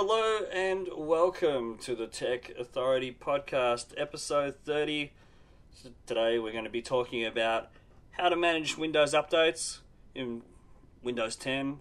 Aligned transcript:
Hello 0.00 0.44
and 0.52 0.86
welcome 0.96 1.76
to 1.78 1.96
the 1.96 2.06
Tech 2.06 2.52
Authority 2.56 3.10
Podcast, 3.10 3.86
episode 3.96 4.54
30. 4.64 5.10
So 5.74 5.88
today 6.06 6.38
we're 6.38 6.52
going 6.52 6.62
to 6.62 6.70
be 6.70 6.82
talking 6.82 7.24
about 7.24 7.70
how 8.12 8.28
to 8.28 8.36
manage 8.36 8.78
Windows 8.78 9.12
updates 9.12 9.78
in 10.14 10.42
Windows 11.02 11.34
10. 11.34 11.80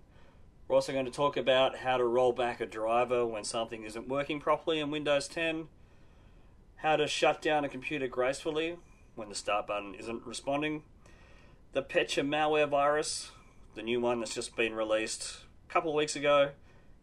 We're 0.68 0.78
also 0.78 0.94
going 0.94 1.06
to 1.06 1.12
talk 1.12 1.38
about 1.38 1.78
how 1.78 1.98
to 1.98 2.06
roll 2.06 2.32
back 2.32 2.60
a 2.60 2.66
driver 2.66 3.24
when 3.24 3.44
something 3.44 3.84
isn't 3.84 4.08
working 4.08 4.40
properly 4.40 4.80
in 4.80 4.90
Windows 4.90 5.28
10, 5.28 5.68
how 6.78 6.96
to 6.96 7.06
shut 7.06 7.40
down 7.40 7.66
a 7.66 7.70
computer 7.70 8.08
gracefully 8.08 8.78
when 9.14 9.30
the 9.30 9.36
start 9.36 9.68
button 9.68 9.94
isn't 9.94 10.26
responding, 10.26 10.82
the 11.74 11.84
Petya 11.84 12.24
malware 12.24 12.68
virus, 12.68 13.30
the 13.76 13.84
new 13.84 14.02
one 14.02 14.22
that's 14.22 14.34
just 14.34 14.56
been 14.56 14.74
released 14.74 15.42
a 15.70 15.72
couple 15.72 15.92
of 15.92 15.96
weeks 15.96 16.16
ago, 16.16 16.50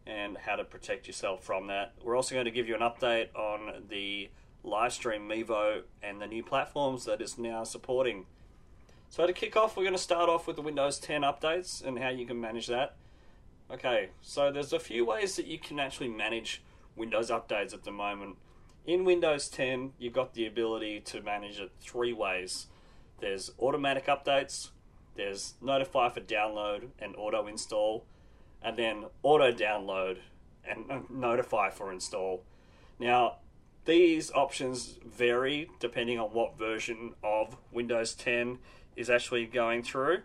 and 0.07 0.37
how 0.37 0.55
to 0.55 0.63
protect 0.63 1.07
yourself 1.07 1.43
from 1.43 1.67
that. 1.67 1.93
We're 2.03 2.15
also 2.15 2.35
going 2.35 2.45
to 2.45 2.51
give 2.51 2.67
you 2.67 2.75
an 2.75 2.81
update 2.81 3.35
on 3.35 3.85
the 3.89 4.29
Livestream 4.63 5.27
Mevo 5.27 5.81
and 6.01 6.21
the 6.21 6.27
new 6.27 6.43
platforms 6.43 7.05
that 7.05 7.21
it's 7.21 7.37
now 7.37 7.63
supporting. 7.63 8.25
So 9.09 9.25
to 9.25 9.33
kick 9.33 9.55
off, 9.55 9.77
we're 9.77 9.83
going 9.83 9.95
to 9.95 10.01
start 10.01 10.29
off 10.29 10.47
with 10.47 10.55
the 10.55 10.61
Windows 10.61 10.99
10 10.99 11.21
updates 11.21 11.83
and 11.83 11.99
how 11.99 12.09
you 12.09 12.25
can 12.25 12.39
manage 12.39 12.67
that. 12.67 12.95
Okay, 13.71 14.09
so 14.21 14.51
there's 14.51 14.73
a 14.73 14.79
few 14.79 15.05
ways 15.05 15.35
that 15.37 15.47
you 15.47 15.57
can 15.57 15.79
actually 15.79 16.09
manage 16.09 16.61
Windows 16.95 17.29
updates 17.29 17.73
at 17.73 17.83
the 17.83 17.91
moment. 17.91 18.37
In 18.85 19.03
Windows 19.03 19.49
10, 19.49 19.93
you've 19.97 20.13
got 20.13 20.33
the 20.33 20.45
ability 20.45 20.99
to 21.01 21.21
manage 21.21 21.59
it 21.59 21.71
three 21.79 22.13
ways. 22.13 22.67
There's 23.19 23.51
automatic 23.59 24.05
updates, 24.05 24.69
there's 25.15 25.55
notify 25.61 26.09
for 26.09 26.19
download 26.19 26.89
and 26.99 27.15
auto 27.15 27.47
install, 27.47 28.05
and 28.65 28.75
then 28.75 29.05
auto 29.21 29.51
download 29.51 30.17
and 30.67 31.09
notify 31.09 31.69
for 31.69 31.93
install. 31.93 32.43
Now, 32.99 33.37
these 33.85 34.31
options 34.31 34.97
vary 35.05 35.69
depending 35.79 36.19
on 36.19 36.29
what 36.29 36.57
version 36.57 37.13
of 37.23 37.55
Windows 37.71 38.15
10 38.15 38.57
is 38.95 39.09
actually 39.09 39.45
going 39.45 39.83
through 39.83 40.23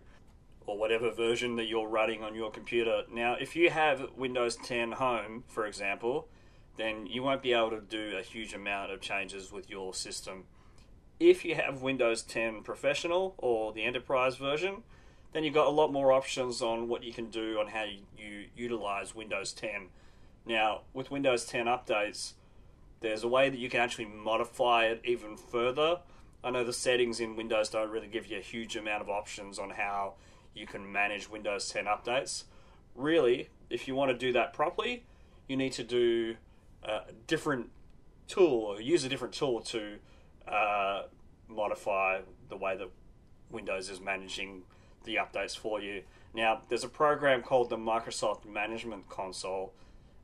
or 0.66 0.78
whatever 0.78 1.10
version 1.10 1.56
that 1.56 1.66
you're 1.66 1.88
running 1.88 2.22
on 2.22 2.34
your 2.34 2.50
computer. 2.50 3.02
Now, 3.12 3.36
if 3.38 3.54
you 3.54 3.68
have 3.68 4.08
Windows 4.16 4.56
10 4.56 4.92
Home, 4.92 5.44
for 5.46 5.66
example, 5.66 6.28
then 6.78 7.06
you 7.06 7.22
won't 7.22 7.42
be 7.42 7.52
able 7.52 7.70
to 7.70 7.80
do 7.80 8.16
a 8.16 8.22
huge 8.22 8.54
amount 8.54 8.90
of 8.90 9.02
changes 9.02 9.52
with 9.52 9.68
your 9.68 9.92
system. 9.92 10.44
If 11.18 11.44
you 11.44 11.56
have 11.56 11.82
Windows 11.82 12.22
10 12.22 12.62
Professional 12.62 13.34
or 13.36 13.74
the 13.74 13.84
Enterprise 13.84 14.36
version, 14.36 14.82
then 15.32 15.44
you've 15.44 15.54
got 15.54 15.66
a 15.66 15.70
lot 15.70 15.92
more 15.92 16.12
options 16.12 16.60
on 16.60 16.88
what 16.88 17.04
you 17.04 17.12
can 17.12 17.30
do 17.30 17.58
on 17.58 17.68
how 17.68 17.84
you 18.18 18.46
utilize 18.56 19.14
Windows 19.14 19.52
10. 19.52 19.88
Now, 20.44 20.82
with 20.92 21.10
Windows 21.10 21.44
10 21.44 21.66
updates, 21.66 22.32
there's 23.00 23.22
a 23.22 23.28
way 23.28 23.48
that 23.48 23.58
you 23.58 23.70
can 23.70 23.80
actually 23.80 24.06
modify 24.06 24.86
it 24.86 25.00
even 25.04 25.36
further. 25.36 26.00
I 26.42 26.50
know 26.50 26.64
the 26.64 26.72
settings 26.72 27.20
in 27.20 27.36
Windows 27.36 27.68
don't 27.68 27.90
really 27.90 28.08
give 28.08 28.26
you 28.26 28.38
a 28.38 28.42
huge 28.42 28.76
amount 28.76 29.02
of 29.02 29.08
options 29.08 29.58
on 29.58 29.70
how 29.70 30.14
you 30.54 30.66
can 30.66 30.90
manage 30.90 31.28
Windows 31.28 31.68
10 31.68 31.84
updates. 31.84 32.44
Really, 32.94 33.50
if 33.68 33.86
you 33.86 33.94
want 33.94 34.10
to 34.10 34.16
do 34.16 34.32
that 34.32 34.52
properly, 34.52 35.04
you 35.48 35.56
need 35.56 35.72
to 35.72 35.84
do 35.84 36.36
a 36.82 37.00
different 37.26 37.70
tool 38.26 38.64
or 38.64 38.80
use 38.80 39.04
a 39.04 39.08
different 39.08 39.34
tool 39.34 39.60
to 39.60 39.96
uh, 40.48 41.02
modify 41.48 42.20
the 42.48 42.56
way 42.56 42.76
that 42.76 42.88
Windows 43.50 43.90
is 43.90 44.00
managing 44.00 44.62
the 45.04 45.16
updates 45.16 45.56
for 45.56 45.80
you. 45.80 46.02
Now, 46.34 46.62
there's 46.68 46.84
a 46.84 46.88
program 46.88 47.42
called 47.42 47.70
the 47.70 47.76
Microsoft 47.76 48.46
Management 48.46 49.08
Console, 49.08 49.72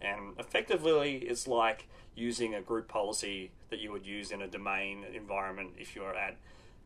and 0.00 0.38
effectively, 0.38 1.16
it's 1.18 1.48
like 1.48 1.88
using 2.14 2.54
a 2.54 2.60
group 2.60 2.88
policy 2.88 3.50
that 3.70 3.80
you 3.80 3.90
would 3.92 4.06
use 4.06 4.30
in 4.30 4.40
a 4.40 4.46
domain 4.46 5.04
environment 5.12 5.70
if 5.78 5.94
you're 5.94 6.14
at 6.14 6.36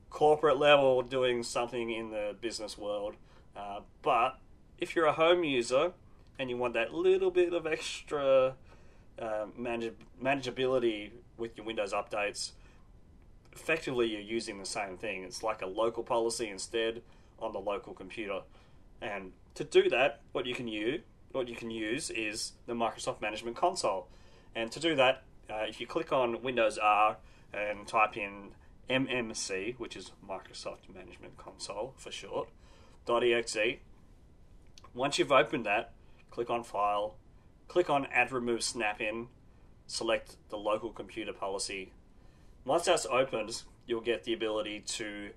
corporate 0.09 0.59
level 0.59 1.03
doing 1.03 1.43
something 1.43 1.91
in 1.91 2.11
the 2.11 2.35
business 2.41 2.77
world. 2.77 3.15
Uh, 3.57 3.81
but 4.03 4.39
if 4.79 4.97
you're 4.97 5.07
a 5.07 5.13
home 5.13 5.45
user 5.45 5.93
and 6.39 6.51
you 6.51 6.57
want 6.57 6.75
that 6.75 6.93
little 6.93 7.31
bit 7.31 7.53
of 7.53 7.67
extra 7.67 8.55
uh, 9.19 9.47
manage- 9.57 9.95
manageability 10.23 11.11
with 11.37 11.57
your 11.57 11.67
Windows 11.67 11.93
updates, 11.93 12.53
effectively 13.53 14.07
you're 14.07 14.21
using 14.21 14.59
the 14.59 14.67
same 14.67 14.97
thing. 14.97 15.23
It's 15.23 15.43
like 15.43 15.63
a 15.63 15.67
local 15.67 16.03
policy 16.03 16.49
instead 16.49 17.03
on 17.41 17.53
the 17.53 17.59
local 17.59 17.95
computer. 17.95 18.41
And 19.01 19.33
to 19.55 19.65
do 19.65 19.89
that, 19.91 20.21
what 20.33 20.47
you 20.47 20.55
can 20.55 20.69
use, 20.69 21.01
what 21.33 21.49
you 21.49 21.57
can 21.57 21.71
use 21.71 22.11
is 22.11 22.53
the 22.67 22.75
Microsoft 22.75 23.21
Management 23.21 23.57
Console. 23.57 24.09
And 24.55 24.71
to 24.73 24.81
do 24.81 24.95
that, 24.97 25.23
uh, 25.49 25.65
if 25.69 25.81
you 25.81 25.87
click 25.87 26.13
on 26.13 26.43
Windows 26.43 26.79
R 26.79 27.17
and 27.53 27.87
type 27.87 28.17
in 28.17 28.51
MMC, 28.89 29.79
which 29.79 29.97
is 29.97 30.11
Microsoft 30.29 30.93
Management 30.93 31.37
Console 31.37 31.95
for 31.97 32.11
short, 32.11 32.49
.exe. 33.09 33.79
Once 34.95 35.19
you've 35.19 35.33
opened 35.33 35.67
that, 35.67 35.93
click 36.31 36.51
on 36.51 36.65
File, 36.65 37.17
click 37.69 37.89
on 37.89 38.07
Add 38.07 38.33
Remove 38.33 38.63
Snap-in, 38.63 39.29
select 39.87 40.37
the 40.49 40.57
local 40.57 40.91
computer 40.91 41.33
policy. 41.33 41.93
Once 42.65 42.85
that's 42.85 43.07
opened, 43.07 43.63
you'll 43.87 44.01
get 44.01 44.25
the 44.25 44.33
ability 44.33 44.81
to 44.81 45.31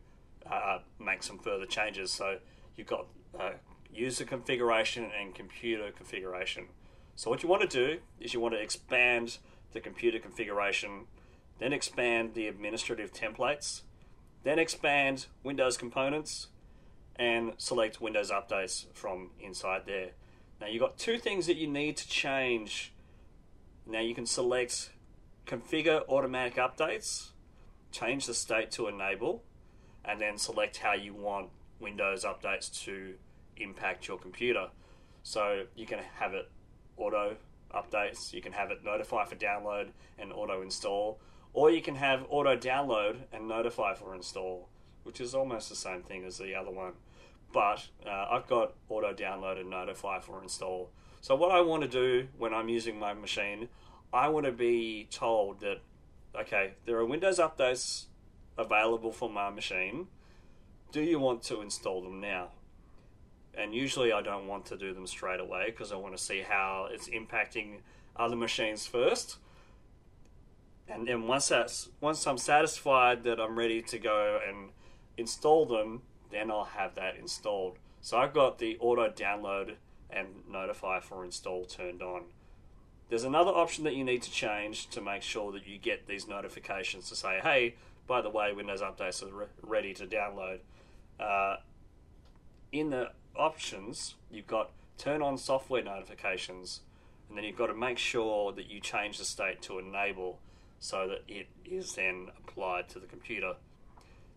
uh, 0.50 0.80
make 1.00 1.24
some 1.24 1.40
further 1.40 1.66
changes. 1.66 2.12
So 2.12 2.38
you've 2.76 2.88
got 2.88 3.08
uh, 3.40 3.52
user 3.92 4.26
configuration 4.26 5.10
and 5.20 5.34
computer 5.36 5.92
configuration. 5.92 6.68
So 7.16 7.30
what 7.30 7.44
you 7.44 7.50
want 7.50 7.62
to 7.62 7.68
do 7.68 8.00
is 8.20 8.34
you 8.34 8.40
want 8.40 8.54
to 8.56 8.62
expand 8.62 9.38
the 9.72 9.80
computer 9.80 10.20
configuration, 10.20 11.06
then 11.60 11.74
expand 11.74 12.34
the 12.34 12.48
administrative 12.48 13.14
templates, 13.14 13.82
then 14.44 14.60
expand 14.60 15.28
Windows 15.44 15.78
components, 15.78 16.48
and 17.16 17.54
select 17.58 18.02
Windows 18.02 18.32
updates 18.32 18.86
from 18.94 19.32
inside 19.40 19.84
there. 19.86 20.12
Now 20.60 20.68
you've 20.68 20.82
got 20.82 20.98
two 20.98 21.18
things 21.18 21.46
that 21.48 21.58
you 21.58 21.68
need 21.68 21.98
to 21.98 22.08
change. 22.08 22.94
Now 23.86 24.00
you 24.00 24.16
can 24.16 24.26
select 24.26 24.90
configure 25.46 26.02
automatic 26.08 26.56
updates, 26.56 27.30
change 27.92 28.26
the 28.26 28.34
state 28.34 28.72
to 28.72 28.88
enable, 28.88 29.44
and 30.06 30.20
then 30.20 30.38
select 30.38 30.78
how 30.78 30.94
you 30.94 31.14
want 31.14 31.50
Windows 31.80 32.24
updates 32.24 32.84
to 32.86 33.14
impact 33.58 34.08
your 34.08 34.18
computer. 34.18 34.68
So 35.24 35.66
you 35.76 35.86
can 35.86 36.00
have 36.16 36.34
it 36.34 36.50
auto 36.98 37.38
updates, 37.74 38.34
you 38.34 38.42
can 38.42 38.54
have 38.54 38.72
it 38.72 38.84
notify 38.84 39.26
for 39.26 39.36
download 39.36 39.90
and 40.20 40.32
auto 40.32 40.62
install, 40.62 41.20
or 41.54 41.72
you 41.72 41.82
can 41.82 41.96
have 41.96 42.26
auto 42.30 42.56
download 42.56 43.18
and 43.32 43.48
notify 43.48 43.94
for 43.94 44.14
install, 44.16 44.70
which 45.04 45.20
is 45.20 45.34
almost 45.34 45.70
the 45.70 45.76
same 45.76 46.02
thing 46.02 46.24
as 46.26 46.38
the 46.38 46.56
other 46.56 46.72
one. 46.72 46.94
But 47.52 47.88
uh, 48.06 48.28
I've 48.32 48.48
got 48.48 48.74
auto 48.90 49.14
download 49.14 49.60
and 49.60 49.70
notify 49.70 50.20
for 50.20 50.42
install. 50.42 50.90
So 51.22 51.36
what 51.36 51.52
I 51.52 51.62
want 51.62 51.84
to 51.84 51.88
do 51.88 52.28
when 52.38 52.54
I'm 52.54 52.70
using 52.70 53.00
my 53.00 53.14
machine, 53.14 53.70
I 54.12 54.28
want 54.30 54.46
to 54.46 54.52
be 54.52 55.08
told 55.10 55.62
that 55.62 55.82
okay, 56.36 56.74
there 56.86 56.98
are 56.98 57.06
Windows 57.06 57.40
updates 57.40 58.06
available 58.58 59.12
for 59.12 59.30
my 59.30 59.50
machine. 59.50 60.08
Do 60.92 61.02
you 61.02 61.20
want 61.20 61.44
to 61.44 61.62
install 61.62 62.02
them 62.02 62.20
now? 62.20 62.50
And 63.56 63.74
usually 63.74 64.12
I 64.12 64.22
don't 64.22 64.48
want 64.48 64.66
to 64.68 64.78
do 64.78 64.94
them 64.94 65.08
straight 65.08 65.40
away 65.40 65.66
because 65.68 65.92
I 65.92 65.96
want 65.96 66.18
to 66.18 66.24
see 66.24 66.42
how 66.42 66.88
it's 66.92 67.08
impacting 67.10 67.80
other 68.16 68.36
machines 68.36 68.86
first. 68.86 69.38
And 70.88 71.08
then 71.08 71.28
once 71.28 71.48
that's 71.48 71.90
once 72.02 72.26
I'm 72.28 72.38
satisfied 72.38 73.24
that 73.24 73.40
I'm 73.40 73.58
ready 73.58 73.82
to 73.84 74.00
go 74.00 74.40
and 74.48 74.70
install 75.18 75.66
them, 75.66 76.02
then 76.32 76.52
I'll 76.52 76.66
have 76.66 76.96
that 76.96 77.16
installed. 77.16 77.78
So 78.02 78.18
I've 78.18 78.34
got 78.34 78.60
the 78.60 78.78
auto 78.80 79.10
download 79.10 79.76
and 80.10 80.28
notify 80.50 81.00
for 81.00 81.24
install 81.24 81.66
turned 81.66 82.02
on. 82.02 82.24
There's 83.10 83.24
another 83.24 83.52
option 83.52 83.84
that 83.84 83.96
you 83.96 84.04
need 84.04 84.24
to 84.24 84.32
change 84.32 84.90
to 84.90 85.02
make 85.02 85.22
sure 85.22 85.52
that 85.52 85.68
you 85.68 85.78
get 85.78 86.08
these 86.08 86.28
notifications 86.28 87.10
to 87.10 87.16
say, 87.16 87.40
hey, 87.42 87.76
by 88.08 88.22
the 88.22 88.30
way, 88.30 88.54
Windows 88.54 88.82
updates 88.82 89.24
are 89.24 89.34
re- 89.34 89.46
ready 89.62 89.94
to 89.94 90.06
download. 90.06 90.60
Uh, 91.20 91.58
in 92.72 92.90
the 92.90 93.12
options, 93.36 94.16
you've 94.32 94.48
got 94.48 94.72
turn 94.98 95.22
on 95.22 95.38
software 95.38 95.84
notifications, 95.84 96.82
and 97.28 97.38
then 97.38 97.46
you've 97.46 97.58
got 97.58 97.68
to 97.68 97.74
make 97.74 97.98
sure 97.98 98.52
that 98.52 98.70
you 98.70 98.80
change 98.80 99.18
the 99.18 99.26
state 99.26 99.62
to 99.62 99.80
enable 99.80 100.40
so 100.80 101.08
that 101.08 101.24
it 101.28 101.48
is 101.66 101.94
then 101.96 102.28
applied 102.38 102.90
to 102.90 103.00
the 103.00 103.08
computer. 103.08 103.54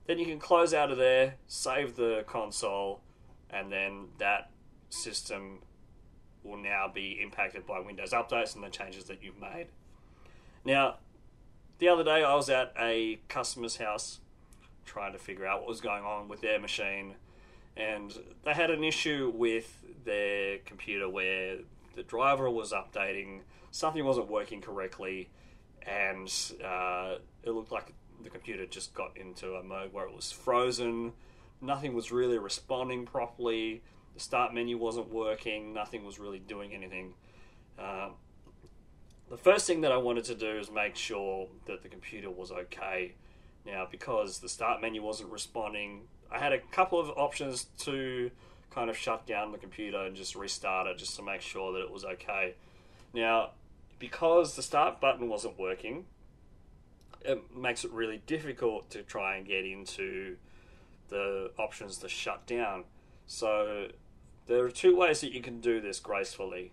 Then 0.06 0.18
you 0.18 0.26
can 0.26 0.38
close 0.38 0.72
out 0.72 0.92
of 0.92 0.98
there, 0.98 1.34
save 1.48 1.96
the 1.96 2.24
console, 2.26 3.00
and 3.50 3.72
then 3.72 4.08
that 4.18 4.50
system 4.88 5.58
will 6.44 6.56
now 6.56 6.90
be 6.92 7.18
impacted 7.20 7.66
by 7.66 7.80
Windows 7.80 8.12
updates 8.12 8.54
and 8.54 8.62
the 8.62 8.68
changes 8.68 9.04
that 9.04 9.22
you've 9.22 9.40
made. 9.40 9.66
Now, 10.64 10.96
the 11.78 11.88
other 11.88 12.04
day 12.04 12.24
I 12.24 12.34
was 12.34 12.48
at 12.48 12.72
a 12.78 13.18
customer's 13.28 13.76
house 13.76 14.20
trying 14.84 15.12
to 15.12 15.18
figure 15.18 15.46
out 15.46 15.60
what 15.60 15.68
was 15.68 15.80
going 15.80 16.04
on 16.04 16.28
with 16.28 16.40
their 16.40 16.58
machine, 16.58 17.14
and 17.76 18.16
they 18.44 18.52
had 18.52 18.70
an 18.70 18.84
issue 18.84 19.32
with 19.34 19.84
their 20.04 20.58
computer 20.58 21.08
where 21.08 21.58
the 21.94 22.02
driver 22.02 22.48
was 22.48 22.72
updating, 22.72 23.40
something 23.70 24.04
wasn't 24.04 24.30
working 24.30 24.60
correctly, 24.60 25.28
and 25.82 26.32
uh, 26.64 27.16
it 27.42 27.50
looked 27.50 27.72
like 27.72 27.92
the 28.22 28.30
computer 28.30 28.66
just 28.66 28.94
got 28.94 29.16
into 29.16 29.54
a 29.54 29.62
mode 29.62 29.92
where 29.92 30.06
it 30.06 30.14
was 30.14 30.32
frozen. 30.32 31.12
Nothing 31.60 31.94
was 31.94 32.10
really 32.12 32.38
responding 32.38 33.06
properly. 33.06 33.82
The 34.14 34.20
start 34.20 34.54
menu 34.54 34.78
wasn't 34.78 35.10
working. 35.10 35.74
Nothing 35.74 36.04
was 36.04 36.18
really 36.18 36.38
doing 36.38 36.72
anything. 36.72 37.14
Uh, 37.78 38.10
the 39.28 39.36
first 39.36 39.66
thing 39.66 39.80
that 39.80 39.92
I 39.92 39.96
wanted 39.96 40.24
to 40.24 40.34
do 40.34 40.58
is 40.58 40.70
make 40.70 40.96
sure 40.96 41.48
that 41.66 41.82
the 41.82 41.88
computer 41.88 42.30
was 42.30 42.52
okay. 42.52 43.14
Now, 43.64 43.86
because 43.90 44.38
the 44.38 44.48
start 44.48 44.80
menu 44.80 45.02
wasn't 45.02 45.30
responding, 45.30 46.02
I 46.30 46.38
had 46.38 46.52
a 46.52 46.58
couple 46.58 47.00
of 47.00 47.10
options 47.10 47.66
to 47.80 48.30
kind 48.70 48.88
of 48.90 48.96
shut 48.96 49.26
down 49.26 49.52
the 49.52 49.58
computer 49.58 49.98
and 49.98 50.14
just 50.14 50.36
restart 50.36 50.86
it 50.86 50.98
just 50.98 51.16
to 51.16 51.22
make 51.22 51.40
sure 51.40 51.72
that 51.72 51.80
it 51.80 51.90
was 51.90 52.04
okay. 52.04 52.54
Now, 53.12 53.50
because 53.98 54.54
the 54.54 54.62
start 54.62 55.00
button 55.00 55.28
wasn't 55.28 55.58
working, 55.58 56.04
it 57.22 57.56
makes 57.56 57.84
it 57.84 57.90
really 57.90 58.22
difficult 58.26 58.90
to 58.90 59.02
try 59.02 59.36
and 59.36 59.46
get 59.46 59.64
into 59.64 60.36
the 61.08 61.50
options 61.58 61.98
to 61.98 62.08
shut 62.08 62.46
down. 62.46 62.84
So, 63.26 63.88
there 64.46 64.64
are 64.64 64.70
two 64.70 64.94
ways 64.96 65.20
that 65.22 65.32
you 65.32 65.40
can 65.40 65.60
do 65.60 65.80
this 65.80 65.98
gracefully. 65.98 66.72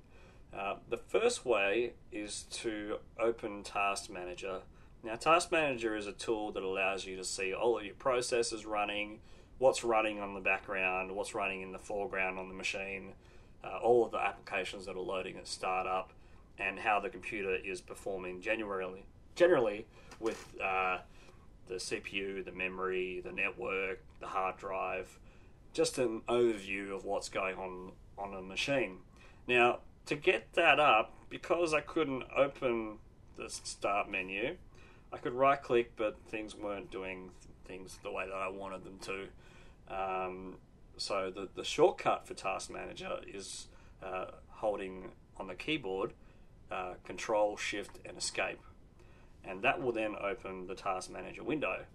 Uh, 0.58 0.76
the 0.90 0.98
first 0.98 1.46
way 1.46 1.94
is 2.12 2.44
to 2.52 2.98
open 3.20 3.64
Task 3.64 4.10
Manager. 4.10 4.62
Now, 5.04 5.16
Task 5.16 5.52
Manager 5.52 5.96
is 5.96 6.08
a 6.08 6.12
tool 6.12 6.52
that 6.52 6.64
allows 6.64 7.06
you 7.06 7.18
to 7.18 7.24
see 7.24 7.54
all 7.54 7.78
of 7.78 7.86
your 7.86 7.96
processes 7.96 8.66
running, 8.66 9.20
what's 9.58 9.84
running 9.84 10.20
on 10.20 10.34
the 10.34 10.40
background, 10.40 11.12
what's 11.12 11.34
running 11.34 11.62
in 11.62 11.72
the 11.72 11.80
foreground 11.80 12.38
on 12.38 12.50
the 12.50 12.54
machine, 12.54 13.14
uh, 13.64 13.80
all 13.82 14.06
of 14.06 14.12
the 14.12 14.20
applications 14.20 14.86
that 14.86 14.96
are 14.96 15.02
loading 15.02 15.38
at 15.38 15.48
startup, 15.48 16.12
and 16.60 16.80
how 16.80 17.00
the 17.00 17.10
computer 17.10 17.56
is 17.56 17.82
performing 17.82 18.40
generally. 18.40 19.06
Generally, 19.36 19.88
with 20.20 20.54
uh, 20.64 21.00
the 21.68 21.76
CPU, 21.76 22.46
the 22.46 22.52
memory, 22.52 23.22
the 23.26 23.32
network, 23.32 24.00
the 24.20 24.28
hard 24.28 24.58
drive, 24.58 25.18
just 25.74 25.98
an 25.98 26.22
overview 26.30 26.96
of 26.96 27.04
what's 27.06 27.30
going 27.30 27.58
on 27.58 27.92
on 28.18 28.36
a 28.36 28.42
machine. 28.42 29.00
Now, 29.48 29.80
to 30.06 30.16
get 30.16 30.54
that 30.54 30.80
up, 30.80 31.14
because 31.30 31.74
I 31.74 31.82
couldn't 31.82 32.24
open 32.36 32.98
the 33.38 33.50
start 33.50 34.10
menu, 34.10 34.58
I 35.12 35.18
could 35.18 35.34
right 35.34 35.62
click, 35.62 35.94
but 35.96 36.18
things 36.28 36.56
weren't 36.56 36.92
doing 36.92 37.32
things 37.66 38.00
the 38.04 38.12
way 38.12 38.26
that 38.26 38.36
I 38.36 38.48
wanted 38.50 38.84
them 38.84 39.00
to. 39.00 39.28
Um, 39.94 40.58
so 40.98 41.32
the, 41.34 41.50
the 41.56 41.64
shortcut 41.64 42.28
for 42.28 42.34
Task 42.34 42.70
Manager 42.70 43.20
is 43.28 43.68
uh, 44.04 44.26
holding 44.50 45.12
on 45.38 45.48
the 45.48 45.56
keyboard 45.56 46.14
uh, 46.72 46.94
Control, 47.06 47.58
Shift, 47.58 48.00
and 48.06 48.18
Escape. 48.18 48.60
And 49.46 49.62
that 49.64 49.82
will 49.82 49.92
then 49.92 50.16
open 50.22 50.68
the 50.68 50.76
Task 50.76 51.12
Manager 51.12 51.44
window. 51.44 51.86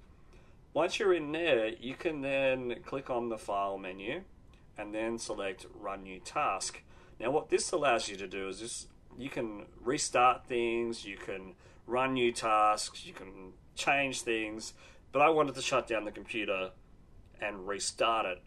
Once 0.74 0.98
you're 0.98 1.14
in 1.14 1.32
there, 1.32 1.68
you 1.68 1.94
can 1.94 2.20
then 2.20 2.76
click 2.84 3.10
on 3.10 3.28
the 3.28 3.38
File 3.38 3.78
menu 3.78 4.22
and 4.76 4.94
then 4.94 5.18
select 5.18 5.66
Run 5.74 6.02
New 6.02 6.20
Task. 6.20 6.82
Now, 7.20 7.30
what 7.30 7.48
this 7.48 7.72
allows 7.72 8.08
you 8.08 8.16
to 8.16 8.26
do 8.26 8.48
is 8.48 8.60
this, 8.60 8.86
you 9.18 9.28
can 9.28 9.66
restart 9.80 10.46
things, 10.46 11.04
you 11.04 11.16
can 11.16 11.54
run 11.86 12.14
new 12.14 12.32
tasks, 12.32 13.04
you 13.04 13.12
can 13.12 13.52
change 13.74 14.22
things, 14.22 14.74
but 15.10 15.22
I 15.22 15.30
wanted 15.30 15.54
to 15.56 15.62
shut 15.62 15.88
down 15.88 16.04
the 16.04 16.12
computer 16.12 16.70
and 17.40 17.66
restart 17.66 18.26
it. 18.26 18.42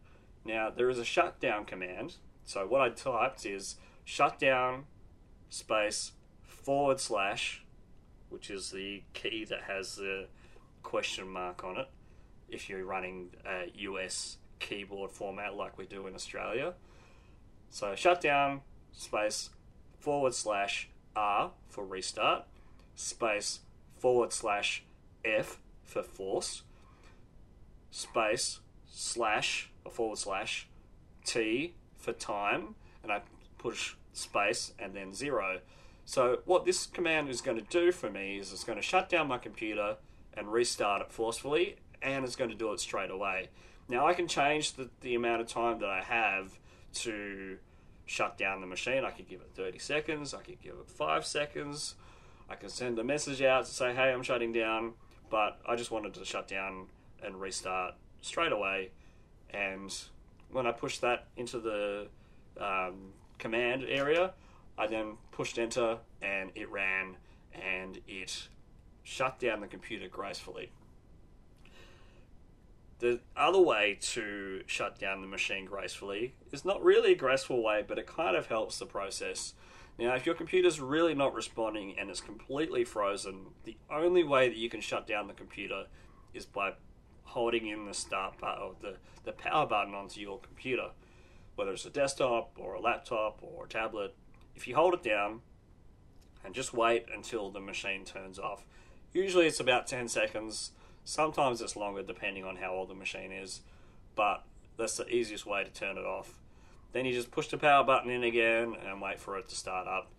Now, 0.45 0.69
there 0.69 0.89
is 0.89 0.99
a 0.99 1.05
shutdown 1.05 1.65
command. 1.65 2.15
So, 2.45 2.65
what 2.65 2.81
I 2.81 2.89
typed 2.89 3.45
is 3.45 3.75
shutdown 4.05 4.85
space 5.49 6.13
forward 6.43 6.99
slash, 6.99 7.63
which 8.29 8.49
is 8.49 8.71
the 8.71 9.03
key 9.13 9.45
that 9.45 9.63
has 9.63 9.95
the 9.95 10.27
question 10.83 11.27
mark 11.27 11.63
on 11.63 11.77
it 11.77 11.87
if 12.49 12.69
you're 12.69 12.85
running 12.85 13.29
a 13.45 13.71
US 13.75 14.37
keyboard 14.59 15.11
format 15.11 15.55
like 15.55 15.77
we 15.77 15.85
do 15.85 16.07
in 16.07 16.15
Australia. 16.15 16.73
So 17.71 17.95
shutdown 17.95 18.61
space 18.91 19.49
forward 19.97 20.35
slash 20.35 20.89
R 21.15 21.51
for 21.69 21.85
restart, 21.85 22.43
space 22.95 23.61
forward 23.97 24.33
slash 24.33 24.83
F 25.23 25.59
for 25.83 26.03
force, 26.03 26.63
space 27.89 28.59
slash 28.89 29.71
or 29.85 29.91
forward 29.91 30.17
slash 30.17 30.67
T 31.25 31.73
for 31.97 32.11
time, 32.11 32.75
and 33.03 33.11
I 33.11 33.21
push 33.57 33.95
space 34.11 34.73
and 34.77 34.93
then 34.93 35.13
zero. 35.13 35.61
So 36.03 36.39
what 36.43 36.65
this 36.65 36.85
command 36.85 37.29
is 37.29 37.39
going 37.39 37.57
to 37.57 37.63
do 37.69 37.93
for 37.93 38.09
me 38.09 38.37
is 38.37 38.51
it's 38.51 38.65
going 38.65 38.77
to 38.77 38.83
shut 38.83 39.07
down 39.07 39.29
my 39.29 39.37
computer 39.37 39.95
and 40.33 40.51
restart 40.51 41.01
it 41.01 41.11
forcefully, 41.11 41.77
and 42.01 42.25
it's 42.25 42.35
going 42.35 42.49
to 42.49 42.55
do 42.55 42.73
it 42.73 42.81
straight 42.81 43.11
away. 43.11 43.47
Now 43.87 44.07
I 44.07 44.13
can 44.13 44.27
change 44.27 44.73
the, 44.73 44.89
the 44.99 45.15
amount 45.15 45.41
of 45.41 45.47
time 45.47 45.79
that 45.79 45.89
I 45.89 46.01
have 46.01 46.59
to 46.93 47.57
shut 48.05 48.37
down 48.37 48.61
the 48.61 48.67
machine. 48.67 49.05
I 49.05 49.11
could 49.11 49.27
give 49.27 49.41
it 49.41 49.51
30 49.55 49.79
seconds, 49.79 50.33
I 50.33 50.41
could 50.41 50.61
give 50.61 50.73
it 50.73 50.89
5 50.89 51.25
seconds, 51.25 51.95
I 52.49 52.55
can 52.55 52.69
send 52.69 52.99
a 52.99 53.03
message 53.03 53.41
out 53.41 53.65
to 53.65 53.71
say, 53.71 53.93
hey, 53.93 54.11
I'm 54.11 54.23
shutting 54.23 54.51
down, 54.51 54.93
but 55.29 55.59
I 55.67 55.75
just 55.75 55.91
wanted 55.91 56.13
to 56.15 56.25
shut 56.25 56.47
down 56.47 56.87
and 57.23 57.39
restart 57.39 57.95
straight 58.21 58.51
away. 58.51 58.91
And 59.51 59.93
when 60.51 60.67
I 60.67 60.71
pushed 60.71 61.01
that 61.01 61.27
into 61.37 61.59
the 61.59 62.07
um, 62.59 63.13
command 63.37 63.85
area, 63.87 64.33
I 64.77 64.87
then 64.87 65.17
pushed 65.31 65.57
enter 65.57 65.97
and 66.21 66.51
it 66.55 66.69
ran 66.69 67.17
and 67.53 67.99
it 68.07 68.47
shut 69.03 69.39
down 69.39 69.61
the 69.61 69.67
computer 69.67 70.07
gracefully. 70.07 70.71
The 73.01 73.19
other 73.35 73.59
way 73.59 73.97
to 73.99 74.61
shut 74.67 74.99
down 74.99 75.21
the 75.21 75.27
machine 75.27 75.65
gracefully 75.65 76.35
is 76.51 76.63
not 76.63 76.83
really 76.83 77.13
a 77.13 77.15
graceful 77.15 77.63
way, 77.63 77.83
but 77.85 77.97
it 77.97 78.05
kind 78.05 78.37
of 78.37 78.45
helps 78.45 78.77
the 78.77 78.85
process. 78.85 79.55
Now, 79.97 80.13
if 80.13 80.27
your 80.27 80.35
computer's 80.35 80.79
really 80.79 81.15
not 81.15 81.33
responding 81.33 81.97
and 81.97 82.11
it's 82.11 82.21
completely 82.21 82.83
frozen, 82.83 83.47
the 83.63 83.75
only 83.89 84.23
way 84.23 84.49
that 84.49 84.57
you 84.57 84.69
can 84.69 84.81
shut 84.81 85.07
down 85.07 85.25
the 85.25 85.33
computer 85.33 85.85
is 86.35 86.45
by 86.45 86.73
holding 87.23 87.65
in 87.65 87.87
the 87.87 87.93
start 87.95 88.37
button 88.39 88.61
or 88.61 88.75
the, 88.79 88.97
the 89.23 89.31
power 89.31 89.65
button 89.65 89.95
onto 89.95 90.21
your 90.21 90.37
computer, 90.37 90.91
whether 91.55 91.71
it's 91.71 91.85
a 91.85 91.89
desktop 91.89 92.51
or 92.55 92.75
a 92.75 92.79
laptop 92.79 93.39
or 93.41 93.65
a 93.65 93.67
tablet. 93.67 94.13
If 94.55 94.67
you 94.67 94.75
hold 94.75 94.93
it 94.93 95.01
down 95.01 95.41
and 96.45 96.53
just 96.53 96.71
wait 96.71 97.07
until 97.11 97.49
the 97.49 97.61
machine 97.61 98.05
turns 98.05 98.37
off, 98.37 98.63
usually 99.11 99.47
it's 99.47 99.59
about 99.59 99.87
10 99.87 100.07
seconds 100.07 100.73
Sometimes 101.03 101.61
it's 101.61 101.75
longer 101.75 102.03
depending 102.03 102.43
on 102.43 102.57
how 102.57 102.71
old 102.71 102.89
the 102.89 102.95
machine 102.95 103.31
is, 103.31 103.61
but 104.15 104.43
that's 104.77 104.97
the 104.97 105.07
easiest 105.07 105.45
way 105.45 105.63
to 105.63 105.69
turn 105.69 105.97
it 105.97 106.05
off. 106.05 106.39
Then 106.93 107.05
you 107.05 107.13
just 107.13 107.31
push 107.31 107.47
the 107.47 107.57
power 107.57 107.83
button 107.83 108.09
in 108.09 108.23
again 108.23 108.75
and 108.85 109.01
wait 109.01 109.19
for 109.19 109.37
it 109.37 109.47
to 109.49 109.55
start 109.55 109.87
up. 109.87 110.11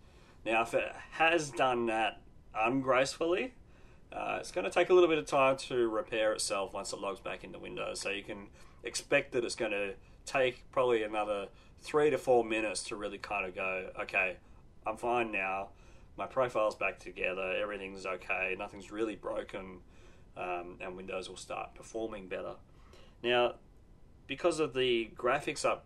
Now, 0.44 0.62
if 0.62 0.74
it 0.74 0.92
has 1.12 1.50
done 1.50 1.86
that 1.86 2.20
ungracefully, 2.54 3.54
uh, 4.12 4.38
it's 4.40 4.50
going 4.50 4.64
to 4.64 4.70
take 4.70 4.90
a 4.90 4.94
little 4.94 5.08
bit 5.08 5.18
of 5.18 5.26
time 5.26 5.56
to 5.56 5.88
repair 5.88 6.32
itself 6.32 6.74
once 6.74 6.92
it 6.92 7.00
logs 7.00 7.20
back 7.20 7.44
into 7.44 7.58
Windows. 7.58 8.00
So 8.00 8.10
you 8.10 8.22
can 8.22 8.48
expect 8.82 9.32
that 9.32 9.44
it's 9.44 9.54
going 9.54 9.70
to 9.72 9.94
take 10.26 10.64
probably 10.72 11.02
another 11.02 11.48
three 11.80 12.10
to 12.10 12.18
four 12.18 12.44
minutes 12.44 12.82
to 12.84 12.96
really 12.96 13.18
kind 13.18 13.46
of 13.46 13.54
go, 13.54 13.90
okay, 14.00 14.36
I'm 14.86 14.96
fine 14.96 15.30
now. 15.32 15.68
My 16.16 16.26
profile's 16.26 16.74
back 16.74 16.98
together. 16.98 17.56
Everything's 17.60 18.04
okay. 18.04 18.54
Nothing's 18.58 18.90
really 18.90 19.16
broken 19.16 19.78
um, 20.36 20.78
and 20.80 20.96
Windows 20.96 21.28
will 21.28 21.36
start 21.36 21.74
performing 21.74 22.28
better. 22.28 22.54
Now, 23.22 23.54
because 24.26 24.60
of 24.60 24.74
the 24.74 25.10
graphics 25.16 25.64
up, 25.64 25.84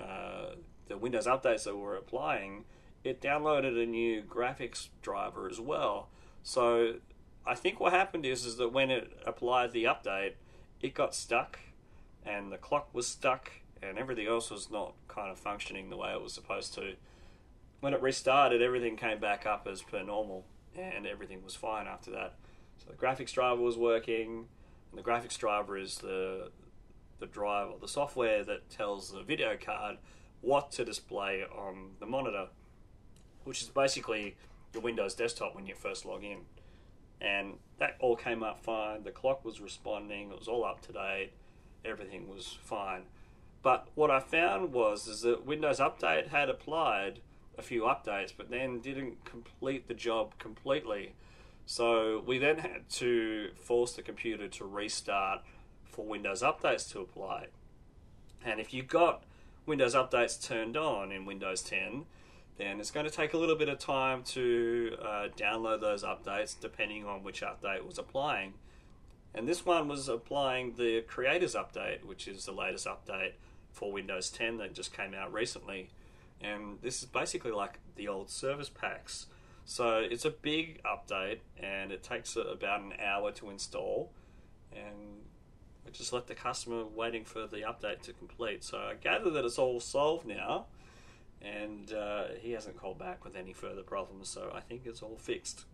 uh, 0.00 0.54
the 0.88 0.96
Windows 0.96 1.26
updates 1.26 1.64
that 1.64 1.76
we're 1.76 1.96
applying, 1.96 2.64
it 3.04 3.20
downloaded 3.20 3.80
a 3.82 3.86
new 3.86 4.22
graphics 4.22 4.88
driver 5.02 5.48
as 5.48 5.60
well. 5.60 6.08
So 6.42 6.94
I 7.46 7.54
think 7.54 7.80
what 7.80 7.92
happened 7.92 8.26
is 8.26 8.44
is 8.44 8.56
that 8.56 8.72
when 8.72 8.90
it 8.90 9.10
applied 9.26 9.72
the 9.72 9.84
update, 9.84 10.34
it 10.80 10.94
got 10.94 11.14
stuck, 11.14 11.58
and 12.24 12.52
the 12.52 12.58
clock 12.58 12.88
was 12.92 13.06
stuck, 13.06 13.50
and 13.82 13.98
everything 13.98 14.26
else 14.26 14.50
was 14.50 14.70
not 14.70 14.94
kind 15.08 15.30
of 15.30 15.38
functioning 15.38 15.90
the 15.90 15.96
way 15.96 16.12
it 16.12 16.22
was 16.22 16.32
supposed 16.32 16.74
to. 16.74 16.94
When 17.80 17.94
it 17.94 18.02
restarted, 18.02 18.60
everything 18.60 18.96
came 18.96 19.20
back 19.20 19.46
up 19.46 19.66
as 19.70 19.82
per 19.82 20.02
normal, 20.02 20.44
and 20.76 21.06
everything 21.06 21.42
was 21.44 21.54
fine 21.54 21.86
after 21.86 22.10
that. 22.10 22.34
So 22.78 22.90
the 22.90 22.96
graphics 22.96 23.32
driver 23.32 23.60
was 23.60 23.76
working, 23.76 24.46
and 24.90 24.98
the 24.98 25.02
graphics 25.02 25.38
driver 25.38 25.76
is 25.76 25.98
the 25.98 26.50
the 27.18 27.26
drive 27.26 27.68
or 27.68 27.78
the 27.80 27.88
software 27.88 28.44
that 28.44 28.70
tells 28.70 29.10
the 29.10 29.22
video 29.22 29.56
card 29.56 29.96
what 30.40 30.70
to 30.70 30.84
display 30.84 31.42
on 31.42 31.90
the 31.98 32.06
monitor, 32.06 32.46
which 33.44 33.60
is 33.60 33.68
basically 33.68 34.36
your 34.72 34.82
Windows 34.82 35.14
desktop 35.14 35.54
when 35.54 35.66
you 35.66 35.74
first 35.74 36.06
log 36.06 36.22
in. 36.22 36.38
And 37.20 37.54
that 37.78 37.96
all 37.98 38.14
came 38.14 38.44
up 38.44 38.62
fine. 38.62 39.02
The 39.02 39.10
clock 39.10 39.44
was 39.44 39.60
responding. 39.60 40.30
It 40.30 40.38
was 40.38 40.46
all 40.46 40.64
up 40.64 40.80
to 40.82 40.92
date. 40.92 41.32
Everything 41.84 42.28
was 42.28 42.56
fine. 42.62 43.02
But 43.62 43.88
what 43.96 44.10
I 44.10 44.20
found 44.20 44.72
was 44.72 45.08
is 45.08 45.22
that 45.22 45.44
Windows 45.44 45.80
Update 45.80 46.28
had 46.28 46.48
applied 46.48 47.20
a 47.56 47.62
few 47.62 47.82
updates, 47.82 48.32
but 48.36 48.50
then 48.50 48.78
didn't 48.78 49.24
complete 49.24 49.88
the 49.88 49.94
job 49.94 50.38
completely. 50.38 51.14
So 51.70 52.22
we 52.26 52.38
then 52.38 52.56
had 52.56 52.88
to 52.92 53.50
force 53.54 53.92
the 53.92 54.00
computer 54.00 54.48
to 54.48 54.64
restart 54.64 55.42
for 55.84 56.02
Windows 56.02 56.40
updates 56.40 56.90
to 56.92 57.00
apply. 57.00 57.48
And 58.42 58.58
if 58.58 58.72
you 58.72 58.82
got 58.82 59.24
Windows 59.66 59.94
updates 59.94 60.42
turned 60.42 60.78
on 60.78 61.12
in 61.12 61.26
Windows 61.26 61.60
10, 61.60 62.06
then 62.56 62.80
it's 62.80 62.90
going 62.90 63.04
to 63.04 63.12
take 63.12 63.34
a 63.34 63.36
little 63.36 63.54
bit 63.54 63.68
of 63.68 63.78
time 63.78 64.22
to 64.22 64.96
uh, 64.98 65.28
download 65.36 65.82
those 65.82 66.02
updates 66.02 66.58
depending 66.58 67.04
on 67.04 67.22
which 67.22 67.42
update 67.42 67.84
was 67.84 67.98
applying. 67.98 68.54
And 69.34 69.46
this 69.46 69.66
one 69.66 69.88
was 69.88 70.08
applying 70.08 70.76
the 70.76 71.02
Creators 71.02 71.54
Update, 71.54 72.02
which 72.02 72.26
is 72.26 72.46
the 72.46 72.52
latest 72.52 72.86
update 72.86 73.32
for 73.72 73.92
Windows 73.92 74.30
10 74.30 74.56
that 74.56 74.72
just 74.72 74.96
came 74.96 75.12
out 75.12 75.34
recently. 75.34 75.90
And 76.40 76.78
this 76.80 77.02
is 77.02 77.04
basically 77.04 77.50
like 77.50 77.78
the 77.94 78.08
old 78.08 78.30
service 78.30 78.70
packs. 78.70 79.26
So 79.68 79.98
it's 79.98 80.24
a 80.24 80.30
big 80.30 80.80
update 80.82 81.40
and 81.62 81.92
it 81.92 82.02
takes 82.02 82.36
about 82.36 82.80
an 82.80 82.94
hour 83.04 83.30
to 83.32 83.50
install. 83.50 84.10
And 84.72 85.20
I 85.86 85.90
just 85.90 86.10
left 86.10 86.26
the 86.26 86.34
customer 86.34 86.86
waiting 86.86 87.22
for 87.26 87.46
the 87.46 87.58
update 87.58 88.00
to 88.04 88.14
complete. 88.14 88.64
So 88.64 88.78
I 88.78 88.94
gather 88.94 89.28
that 89.28 89.44
it's 89.44 89.58
all 89.58 89.78
solved 89.78 90.26
now 90.26 90.64
and 91.42 91.92
uh, 91.92 92.28
he 92.40 92.52
hasn't 92.52 92.78
called 92.78 92.98
back 92.98 93.26
with 93.26 93.36
any 93.36 93.52
further 93.52 93.82
problems, 93.82 94.30
so 94.30 94.50
I 94.54 94.60
think 94.60 94.86
it's 94.86 95.02
all 95.02 95.18
fixed. 95.18 95.66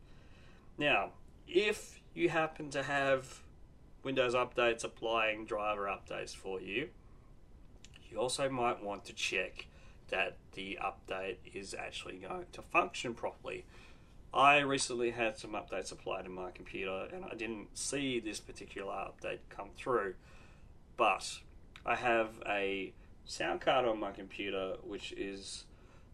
Now, 0.77 1.11
if 1.47 2.01
you 2.15 2.31
happen 2.31 2.71
to 2.71 2.83
have 2.83 3.43
Windows 4.03 4.35
updates 4.35 4.83
applying 4.83 5.47
driver 5.47 5.85
updates 5.85 6.35
for 6.35 6.61
you, 6.61 6.89
you 8.11 8.19
also 8.19 8.49
might 8.49 8.83
want 8.83 9.05
to 9.05 9.13
check 9.13 9.69
that 10.09 10.37
the 10.55 10.79
update 10.83 11.37
is 11.53 11.75
actually 11.75 12.17
going 12.17 12.47
to 12.53 12.63
function 12.63 13.15
properly. 13.15 13.65
I 14.33 14.59
recently 14.59 15.11
had 15.11 15.39
some 15.39 15.53
updates 15.53 15.93
applied 15.93 16.27
in 16.27 16.33
my 16.33 16.51
computer 16.51 17.07
and 17.13 17.25
I 17.25 17.35
didn't 17.35 17.77
see 17.79 18.19
this 18.19 18.41
particular 18.41 18.93
update 18.93 19.39
come 19.49 19.69
through, 19.77 20.15
but 20.97 21.39
I 21.87 21.95
have 21.95 22.31
a 22.49 22.93
sound 23.25 23.61
card 23.61 23.87
on 23.87 24.01
my 24.01 24.11
computer, 24.11 24.77
which 24.83 25.13
is 25.13 25.65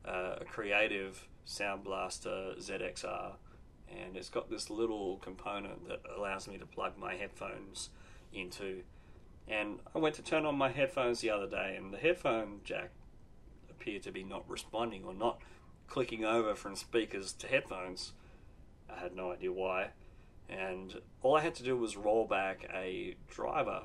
uh, 0.06 0.36
a 0.40 0.44
Creative 0.44 1.26
Sound 1.44 1.84
Blaster 1.84 2.54
ZXR, 2.58 3.32
and 3.90 4.16
it's 4.16 4.28
got 4.28 4.50
this 4.50 4.70
little 4.70 5.16
component 5.16 5.88
that 5.88 6.00
allows 6.16 6.46
me 6.48 6.58
to 6.58 6.66
plug 6.66 6.96
my 6.98 7.14
headphones 7.14 7.90
into. 8.32 8.82
And 9.48 9.80
I 9.94 9.98
went 9.98 10.14
to 10.16 10.22
turn 10.22 10.46
on 10.46 10.56
my 10.56 10.70
headphones 10.70 11.20
the 11.20 11.30
other 11.30 11.48
day, 11.48 11.74
and 11.76 11.92
the 11.92 11.98
headphone 11.98 12.60
jack 12.64 12.90
appeared 13.80 14.02
to 14.02 14.12
be 14.12 14.22
not 14.22 14.48
responding 14.48 15.04
or 15.04 15.14
not 15.14 15.40
clicking 15.88 16.24
over 16.24 16.54
from 16.54 16.76
speakers 16.76 17.32
to 17.32 17.46
headphones. 17.46 18.12
I 18.94 19.00
had 19.00 19.14
no 19.14 19.32
idea 19.32 19.52
why. 19.52 19.90
And 20.48 21.00
all 21.22 21.36
I 21.36 21.40
had 21.40 21.54
to 21.56 21.62
do 21.62 21.76
was 21.76 21.96
roll 21.96 22.26
back 22.26 22.68
a 22.74 23.16
driver 23.28 23.82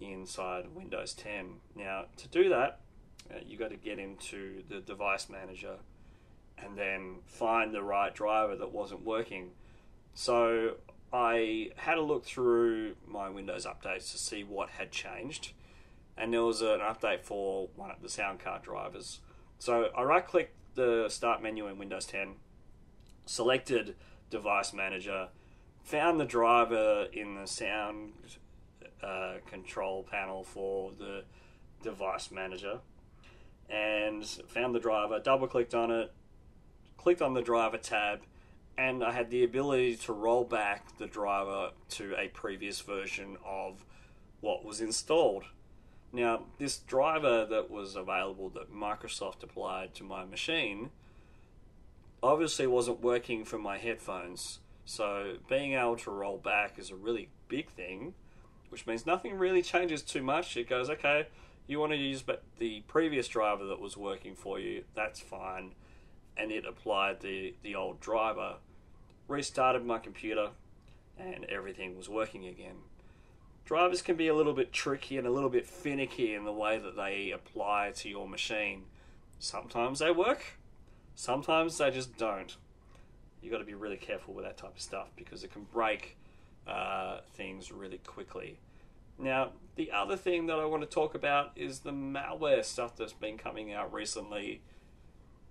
inside 0.00 0.74
Windows 0.74 1.14
10. 1.14 1.56
Now, 1.76 2.06
to 2.16 2.28
do 2.28 2.48
that, 2.48 2.80
uh, 3.30 3.38
you 3.46 3.56
got 3.58 3.70
to 3.70 3.76
get 3.76 3.98
into 3.98 4.62
the 4.68 4.80
device 4.80 5.28
manager 5.28 5.76
and 6.58 6.76
then 6.76 7.18
find 7.26 7.74
the 7.74 7.82
right 7.82 8.14
driver 8.14 8.56
that 8.56 8.72
wasn't 8.72 9.04
working. 9.04 9.50
So 10.14 10.76
I 11.12 11.70
had 11.76 11.98
a 11.98 12.02
look 12.02 12.24
through 12.24 12.96
my 13.06 13.28
Windows 13.28 13.66
updates 13.66 14.10
to 14.12 14.18
see 14.18 14.42
what 14.42 14.70
had 14.70 14.90
changed, 14.90 15.52
and 16.20 16.32
there 16.32 16.44
was 16.44 16.60
an 16.60 16.80
update 16.80 17.22
for 17.22 17.68
one 17.76 17.90
of 17.90 18.02
the 18.02 18.08
sound 18.08 18.40
card 18.40 18.62
drivers. 18.62 19.20
So 19.58 19.88
I 19.96 20.02
right 20.02 20.26
clicked 20.26 20.54
the 20.74 21.08
start 21.08 21.42
menu 21.42 21.66
in 21.66 21.78
Windows 21.78 22.06
10, 22.06 22.34
selected 23.26 23.96
device 24.28 24.72
manager, 24.72 25.28
found 25.82 26.20
the 26.20 26.24
driver 26.24 27.08
in 27.12 27.36
the 27.36 27.46
sound 27.46 28.12
uh, 29.02 29.34
control 29.46 30.02
panel 30.02 30.44
for 30.44 30.92
the 30.98 31.24
device 31.82 32.30
manager 32.30 32.80
and 33.70 34.26
found 34.26 34.74
the 34.74 34.80
driver, 34.80 35.20
double 35.20 35.46
clicked 35.46 35.74
on 35.74 35.90
it, 35.90 36.12
clicked 36.96 37.22
on 37.22 37.34
the 37.34 37.42
driver 37.42 37.78
tab, 37.78 38.20
and 38.76 39.02
I 39.02 39.12
had 39.12 39.30
the 39.30 39.44
ability 39.44 39.96
to 39.96 40.12
roll 40.12 40.44
back 40.44 40.98
the 40.98 41.06
driver 41.06 41.70
to 41.90 42.14
a 42.16 42.28
previous 42.28 42.80
version 42.80 43.36
of 43.44 43.84
what 44.40 44.64
was 44.64 44.80
installed. 44.80 45.44
Now, 46.12 46.44
this 46.58 46.78
driver 46.78 47.46
that 47.46 47.70
was 47.70 47.94
available 47.94 48.48
that 48.50 48.72
Microsoft 48.72 49.42
applied 49.42 49.94
to 49.94 50.04
my 50.04 50.24
machine 50.24 50.90
obviously 52.22 52.66
wasn't 52.66 53.00
working 53.00 53.44
for 53.44 53.58
my 53.58 53.78
headphones. 53.78 54.58
So, 54.84 55.36
being 55.48 55.74
able 55.74 55.96
to 55.98 56.10
roll 56.10 56.38
back 56.38 56.78
is 56.78 56.90
a 56.90 56.96
really 56.96 57.28
big 57.48 57.70
thing 57.70 58.14
which 58.70 58.86
means 58.86 59.04
nothing 59.04 59.36
really 59.36 59.62
changes 59.62 60.00
too 60.02 60.22
much. 60.22 60.56
It 60.56 60.68
goes, 60.68 60.88
okay, 60.88 61.26
you 61.66 61.78
want 61.78 61.92
to 61.92 61.98
use 61.98 62.22
but 62.22 62.42
the 62.58 62.82
previous 62.86 63.28
driver 63.28 63.66
that 63.66 63.80
was 63.80 63.96
working 63.96 64.34
for 64.34 64.58
you, 64.58 64.84
that's 64.94 65.20
fine. 65.20 65.74
And 66.36 66.50
it 66.50 66.64
applied 66.64 67.20
the, 67.20 67.54
the 67.62 67.74
old 67.74 68.00
driver, 68.00 68.54
restarted 69.28 69.84
my 69.84 69.98
computer, 69.98 70.50
and 71.18 71.44
everything 71.46 71.96
was 71.96 72.08
working 72.08 72.46
again. 72.46 72.76
Drivers 73.64 74.02
can 74.02 74.16
be 74.16 74.28
a 74.28 74.34
little 74.34 74.52
bit 74.52 74.72
tricky 74.72 75.16
and 75.16 75.26
a 75.26 75.30
little 75.30 75.50
bit 75.50 75.66
finicky 75.66 76.34
in 76.34 76.44
the 76.44 76.52
way 76.52 76.78
that 76.78 76.96
they 76.96 77.30
apply 77.30 77.92
to 77.96 78.08
your 78.08 78.28
machine. 78.28 78.84
Sometimes 79.38 80.00
they 80.00 80.10
work, 80.10 80.58
sometimes 81.14 81.78
they 81.78 81.90
just 81.90 82.16
don't. 82.16 82.56
You've 83.40 83.52
got 83.52 83.58
to 83.58 83.64
be 83.64 83.74
really 83.74 83.96
careful 83.96 84.34
with 84.34 84.44
that 84.44 84.58
type 84.58 84.74
of 84.74 84.80
stuff 84.80 85.08
because 85.16 85.44
it 85.44 85.52
can 85.52 85.66
break 85.72 86.16
uh, 86.66 87.20
things 87.34 87.72
really 87.72 87.98
quickly. 87.98 88.58
Now, 89.18 89.52
the 89.76 89.92
other 89.92 90.16
thing 90.16 90.46
that 90.46 90.58
I 90.58 90.64
want 90.64 90.82
to 90.82 90.88
talk 90.88 91.14
about 91.14 91.52
is 91.56 91.80
the 91.80 91.92
malware 91.92 92.64
stuff 92.64 92.96
that's 92.96 93.12
been 93.12 93.38
coming 93.38 93.72
out 93.72 93.92
recently. 93.92 94.62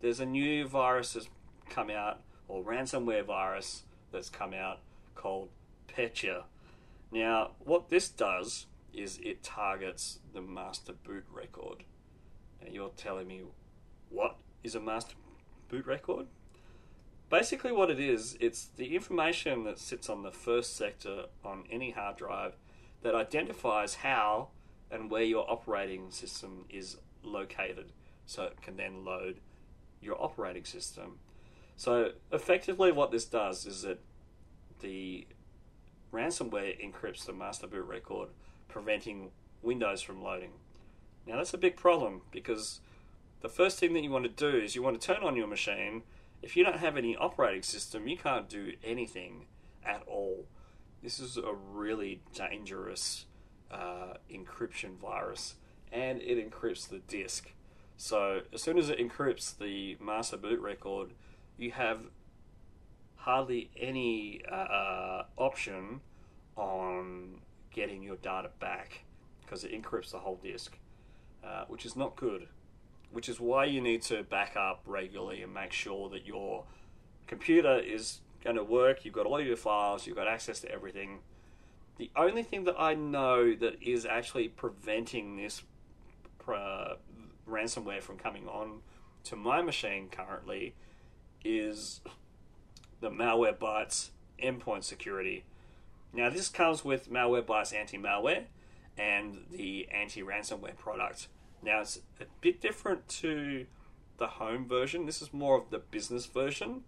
There's 0.01 0.19
a 0.19 0.25
new 0.25 0.67
virus 0.67 1.13
that's 1.13 1.29
come 1.69 1.89
out, 1.89 2.21
or 2.47 2.63
ransomware 2.63 3.23
virus 3.23 3.83
that's 4.11 4.29
come 4.29 4.53
out 4.53 4.79
called 5.15 5.49
Petya. 5.87 6.45
Now, 7.11 7.51
what 7.59 7.89
this 7.89 8.09
does 8.09 8.67
is 8.93 9.19
it 9.23 9.43
targets 9.43 10.19
the 10.33 10.41
master 10.41 10.93
boot 10.93 11.25
record. 11.31 11.83
Now, 12.61 12.69
you're 12.71 12.91
telling 12.95 13.27
me 13.27 13.43
what 14.09 14.37
is 14.63 14.75
a 14.75 14.79
master 14.79 15.15
boot 15.69 15.85
record? 15.85 16.27
Basically, 17.29 17.71
what 17.71 17.91
it 17.91 17.99
is, 17.99 18.37
it's 18.39 18.65
the 18.75 18.95
information 18.95 19.63
that 19.65 19.79
sits 19.79 20.09
on 20.09 20.23
the 20.23 20.31
first 20.31 20.75
sector 20.75 21.25
on 21.45 21.63
any 21.71 21.91
hard 21.91 22.17
drive 22.17 22.53
that 23.03 23.13
identifies 23.13 23.95
how 23.95 24.49
and 24.91 25.11
where 25.11 25.23
your 25.23 25.49
operating 25.49 26.09
system 26.09 26.65
is 26.69 26.97
located 27.23 27.91
so 28.25 28.43
it 28.43 28.61
can 28.61 28.77
then 28.77 29.05
load 29.05 29.39
your 30.01 30.21
operating 30.21 30.65
system. 30.65 31.19
So, 31.75 32.11
effectively, 32.31 32.91
what 32.91 33.11
this 33.11 33.25
does 33.25 33.65
is 33.65 33.83
that 33.83 33.99
the 34.81 35.27
ransomware 36.13 36.79
encrypts 36.83 37.25
the 37.25 37.33
master 37.33 37.67
boot 37.67 37.85
record, 37.85 38.29
preventing 38.67 39.31
Windows 39.61 40.01
from 40.01 40.23
loading. 40.23 40.51
Now, 41.27 41.37
that's 41.37 41.53
a 41.53 41.57
big 41.57 41.75
problem 41.75 42.21
because 42.31 42.79
the 43.41 43.49
first 43.49 43.79
thing 43.79 43.93
that 43.93 44.03
you 44.03 44.11
want 44.11 44.25
to 44.25 44.29
do 44.29 44.57
is 44.57 44.75
you 44.75 44.81
want 44.81 44.99
to 44.99 45.05
turn 45.05 45.23
on 45.23 45.35
your 45.35 45.47
machine 45.47 46.03
if 46.41 46.55
you 46.55 46.63
don't 46.63 46.77
have 46.77 46.97
any 46.97 47.15
operating 47.15 47.63
system, 47.63 48.07
you 48.07 48.17
can't 48.17 48.47
do 48.47 48.73
anything 48.83 49.45
at 49.85 50.03
all. 50.07 50.45
This 51.03 51.19
is 51.19 51.37
a 51.37 51.53
really 51.53 52.21
dangerous 52.33 53.25
uh, 53.71 54.13
encryption 54.31 54.97
virus, 54.97 55.55
and 55.91 56.21
it 56.21 56.37
encrypts 56.37 56.87
the 56.87 56.99
disk. 56.99 57.53
So 57.97 58.41
as 58.53 58.61
soon 58.61 58.77
as 58.77 58.89
it 58.89 58.99
encrypts 58.99 59.57
the 59.57 59.97
master 59.99 60.37
boot 60.37 60.59
record, 60.61 61.11
you 61.57 61.71
have 61.71 62.05
hardly 63.29 63.69
any 63.77 64.41
uh, 64.51 65.23
option 65.37 66.01
on 66.55 67.39
getting 67.71 68.01
your 68.01 68.17
data 68.17 68.49
back 68.59 69.03
because 69.41 69.63
it 69.63 69.71
encrypts 69.71 70.11
the 70.11 70.19
whole 70.19 70.39
disk, 70.43 70.77
uh, 71.43 71.65
which 71.67 71.85
is 71.85 71.95
not 71.95 72.15
good 72.15 72.47
which 73.11 73.27
is 73.27 73.39
why 73.39 73.65
you 73.65 73.81
need 73.81 74.01
to 74.03 74.23
back 74.23 74.55
up 74.55 74.81
regularly 74.85 75.41
and 75.41 75.53
make 75.53 75.71
sure 75.71 76.09
that 76.09 76.25
your 76.25 76.63
computer 77.27 77.79
is 77.79 78.19
going 78.43 78.55
to 78.55 78.63
work. 78.63 79.03
You've 79.03 79.13
got 79.13 79.25
all 79.25 79.41
your 79.41 79.57
files, 79.57 80.05
you've 80.05 80.15
got 80.15 80.27
access 80.27 80.59
to 80.61 80.71
everything. 80.71 81.19
The 81.97 82.11
only 82.15 82.43
thing 82.43 82.63
that 82.65 82.75
I 82.77 82.93
know 82.93 83.53
that 83.55 83.81
is 83.81 84.05
actually 84.05 84.47
preventing 84.47 85.37
this 85.37 85.63
uh, 86.47 86.95
ransomware 87.47 88.01
from 88.01 88.17
coming 88.17 88.47
on 88.47 88.81
to 89.25 89.35
my 89.35 89.61
machine 89.61 90.07
currently 90.09 90.75
is 91.43 92.01
the 93.01 93.09
Malwarebytes 93.09 94.09
endpoint 94.41 94.83
security. 94.83 95.43
Now, 96.13 96.29
this 96.29 96.49
comes 96.49 96.83
with 96.83 97.11
Malwarebytes 97.11 97.73
anti 97.73 97.97
malware 97.97 98.45
and 98.97 99.45
the 99.51 99.87
anti 99.91 100.21
ransomware 100.21 100.77
product. 100.77 101.27
Now, 101.61 101.81
it's 101.81 101.99
a 102.19 102.25
bit 102.41 102.61
different 102.61 103.07
to 103.07 103.65
the 104.17 104.27
home 104.27 104.67
version. 104.67 105.05
This 105.05 105.21
is 105.21 105.33
more 105.33 105.57
of 105.57 105.69
the 105.69 105.79
business 105.79 106.25
version, 106.25 106.83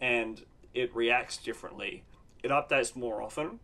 and 0.00 0.44
it 0.74 0.94
reacts 0.94 1.36
differently. 1.36 2.04
It 2.42 2.50
updates 2.50 2.94
more 2.94 3.22
often, 3.22 3.60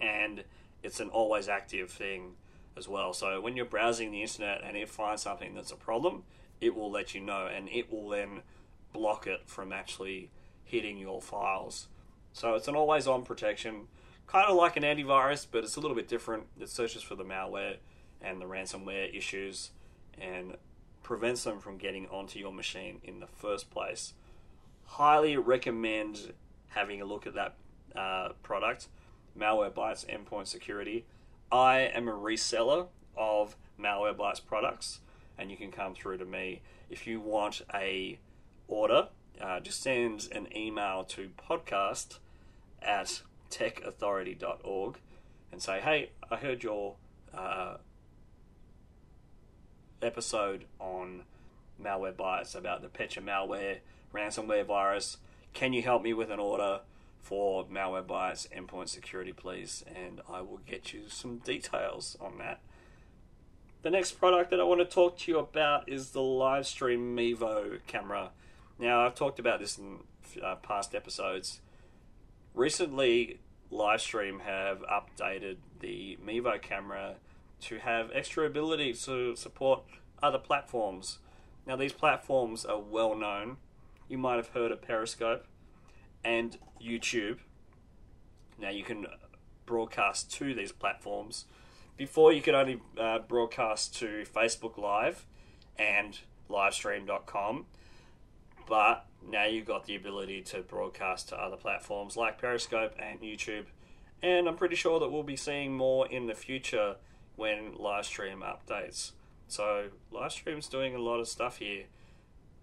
and 0.00 0.44
it's 0.82 1.00
an 1.00 1.08
always 1.08 1.48
active 1.48 1.90
thing 1.90 2.32
as 2.76 2.88
well. 2.88 3.12
So 3.12 3.40
when 3.40 3.56
you're 3.56 3.64
browsing 3.64 4.10
the 4.10 4.22
internet 4.22 4.62
and 4.64 4.76
it 4.76 4.88
finds 4.88 5.22
something 5.22 5.54
that's 5.54 5.72
a 5.72 5.76
problem, 5.76 6.24
it 6.60 6.74
will 6.74 6.90
let 6.90 7.14
you 7.14 7.20
know, 7.20 7.46
and 7.46 7.68
it 7.68 7.90
will 7.90 8.08
then 8.08 8.42
block 8.92 9.26
it 9.26 9.42
from 9.46 9.72
actually 9.72 10.30
hitting 10.66 10.98
your 10.98 11.22
files. 11.22 11.88
So 12.32 12.54
it's 12.54 12.68
an 12.68 12.76
always 12.76 13.06
on 13.06 13.22
protection, 13.22 13.88
kind 14.26 14.46
of 14.46 14.56
like 14.56 14.76
an 14.76 14.82
antivirus, 14.82 15.46
but 15.50 15.64
it's 15.64 15.76
a 15.76 15.80
little 15.80 15.96
bit 15.96 16.08
different. 16.08 16.44
It 16.60 16.68
searches 16.68 17.02
for 17.02 17.14
the 17.14 17.24
malware 17.24 17.76
and 18.20 18.40
the 18.40 18.44
ransomware 18.44 19.16
issues 19.16 19.70
and 20.20 20.56
prevents 21.02 21.44
them 21.44 21.60
from 21.60 21.78
getting 21.78 22.06
onto 22.08 22.38
your 22.38 22.52
machine 22.52 23.00
in 23.04 23.20
the 23.20 23.26
first 23.26 23.70
place. 23.70 24.12
Highly 24.84 25.36
recommend 25.36 26.32
having 26.68 27.00
a 27.00 27.04
look 27.04 27.26
at 27.26 27.34
that 27.34 27.54
uh, 27.94 28.30
product, 28.42 28.88
Malwarebytes 29.38 30.04
Endpoint 30.06 30.48
Security. 30.48 31.06
I 31.50 31.80
am 31.80 32.08
a 32.08 32.12
reseller 32.12 32.88
of 33.16 33.56
Malwarebytes 33.80 34.44
products, 34.44 35.00
and 35.38 35.50
you 35.50 35.56
can 35.56 35.70
come 35.70 35.94
through 35.94 36.18
to 36.18 36.24
me 36.24 36.60
if 36.90 37.06
you 37.06 37.20
want 37.20 37.62
a 37.72 38.18
order. 38.68 39.08
Uh, 39.40 39.60
just 39.60 39.82
send 39.82 40.28
an 40.32 40.48
email 40.56 41.04
to 41.04 41.30
podcast 41.48 42.18
at 42.82 43.22
techauthority.org 43.50 44.98
and 45.52 45.62
say, 45.62 45.80
hey, 45.80 46.10
I 46.30 46.36
heard 46.36 46.62
your 46.62 46.96
uh, 47.34 47.76
episode 50.02 50.64
on 50.78 51.22
Malwarebytes 51.82 52.54
about 52.54 52.82
the 52.82 52.88
Petya 52.88 53.22
malware 53.22 53.78
ransomware 54.14 54.64
virus. 54.64 55.18
Can 55.52 55.72
you 55.72 55.82
help 55.82 56.02
me 56.02 56.12
with 56.12 56.30
an 56.30 56.38
order 56.38 56.80
for 57.20 57.64
Malwarebytes 57.66 58.48
endpoint 58.56 58.88
security, 58.88 59.32
please? 59.32 59.84
And 59.94 60.20
I 60.30 60.40
will 60.40 60.60
get 60.66 60.92
you 60.92 61.08
some 61.08 61.38
details 61.38 62.16
on 62.20 62.38
that. 62.38 62.60
The 63.82 63.90
next 63.90 64.12
product 64.12 64.50
that 64.50 64.60
I 64.60 64.64
want 64.64 64.80
to 64.80 64.86
talk 64.86 65.18
to 65.18 65.30
you 65.30 65.38
about 65.38 65.88
is 65.88 66.10
the 66.10 66.20
Livestream 66.20 67.14
Mevo 67.14 67.78
camera. 67.86 68.30
Now, 68.78 69.06
I've 69.06 69.14
talked 69.14 69.38
about 69.38 69.60
this 69.60 69.78
in 69.78 70.00
uh, 70.42 70.56
past 70.56 70.94
episodes. 70.94 71.60
Recently, 72.54 73.40
Livestream 73.72 74.40
have 74.42 74.82
updated 74.82 75.56
the 75.80 76.18
Mevo 76.24 76.60
camera 76.60 77.16
to 77.62 77.78
have 77.78 78.10
extra 78.12 78.46
ability 78.46 78.92
to 78.92 79.34
support 79.34 79.82
other 80.22 80.38
platforms. 80.38 81.18
Now, 81.66 81.76
these 81.76 81.92
platforms 81.92 82.64
are 82.64 82.78
well 82.78 83.14
known. 83.14 83.56
You 84.08 84.18
might 84.18 84.36
have 84.36 84.48
heard 84.48 84.70
of 84.70 84.82
Periscope 84.82 85.46
and 86.22 86.58
YouTube. 86.82 87.38
Now, 88.58 88.70
you 88.70 88.84
can 88.84 89.06
broadcast 89.64 90.32
to 90.34 90.54
these 90.54 90.72
platforms. 90.72 91.46
Before, 91.96 92.32
you 92.32 92.42
could 92.42 92.54
only 92.54 92.80
uh, 92.98 93.20
broadcast 93.20 93.96
to 93.96 94.24
Facebook 94.32 94.78
Live 94.78 95.26
and 95.78 96.20
livestream.com, 96.48 97.66
but 98.66 99.06
now 99.26 99.44
you've 99.44 99.66
got 99.66 99.86
the 99.86 99.96
ability 99.96 100.42
to 100.42 100.60
broadcast 100.60 101.28
to 101.30 101.36
other 101.36 101.56
platforms 101.56 102.16
like 102.16 102.40
Periscope 102.40 102.94
and 102.98 103.20
YouTube. 103.20 103.66
And 104.22 104.48
I'm 104.48 104.56
pretty 104.56 104.76
sure 104.76 104.98
that 105.00 105.10
we'll 105.10 105.22
be 105.22 105.36
seeing 105.36 105.76
more 105.76 106.06
in 106.06 106.26
the 106.26 106.34
future 106.34 106.96
when 107.36 107.74
Livestream 107.74 108.40
updates. 108.40 109.12
So 109.48 109.88
Livestream's 110.12 110.68
doing 110.68 110.94
a 110.94 110.98
lot 110.98 111.20
of 111.20 111.28
stuff 111.28 111.58
here. 111.58 111.84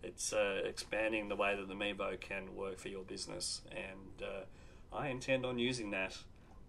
It's 0.01 0.33
uh, 0.33 0.61
expanding 0.65 1.29
the 1.29 1.35
way 1.35 1.55
that 1.55 1.67
the 1.67 1.75
Mevo 1.75 2.19
can 2.19 2.55
work 2.55 2.77
for 2.77 2.89
your 2.89 3.03
business, 3.03 3.61
and 3.71 4.21
uh, 4.21 4.95
I 4.95 5.07
intend 5.07 5.45
on 5.45 5.57
using 5.57 5.91
that 5.91 6.17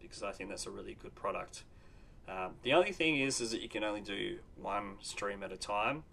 because 0.00 0.22
I 0.22 0.30
think 0.30 0.50
that's 0.50 0.66
a 0.66 0.70
really 0.70 0.96
good 1.02 1.16
product. 1.16 1.64
Um, 2.28 2.52
the 2.62 2.72
only 2.74 2.92
thing 2.92 3.18
is, 3.18 3.40
is 3.40 3.50
that 3.50 3.60
you 3.60 3.68
can 3.68 3.82
only 3.82 4.00
do 4.00 4.38
one 4.56 4.96
stream 5.00 5.42
at 5.42 5.50
a 5.50 5.56
time. 5.56 6.04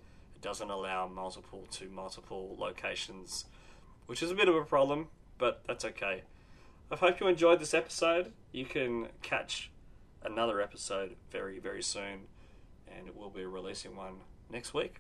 Doesn't 0.42 0.70
allow 0.70 1.08
multiple 1.08 1.68
to 1.72 1.90
multiple 1.90 2.56
locations, 2.60 3.46
which 4.08 4.24
is 4.24 4.32
a 4.32 4.36
bit 4.36 4.50
of 4.50 4.56
a 4.56 4.64
problem, 4.64 5.08
but 5.38 5.62
that's 5.68 5.86
okay. 5.86 6.24
I 6.92 6.96
hope 6.96 7.20
you 7.20 7.28
enjoyed 7.28 7.60
this 7.60 7.74
episode. 7.74 8.34
You 8.52 8.66
can 8.66 9.08
catch 9.22 9.72
another 10.24 10.62
episode 10.62 11.16
very, 11.32 11.60
very 11.60 11.82
soon 11.82 12.28
and 12.88 13.10
we'll 13.16 13.30
be 13.30 13.46
releasing 13.46 13.96
one 13.96 14.16
next 14.50 14.74
week. 14.74 14.96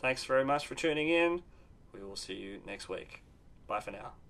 Thanks 0.00 0.24
very 0.24 0.44
much 0.44 0.66
for 0.66 0.74
tuning 0.74 1.08
in. 1.08 1.42
We 1.92 2.02
will 2.02 2.16
see 2.16 2.34
you 2.34 2.60
next 2.66 2.88
week. 2.88 3.22
Bye 3.66 3.80
for 3.80 3.92
now. 3.92 4.23